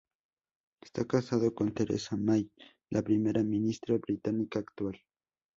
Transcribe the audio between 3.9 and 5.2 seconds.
británica actual.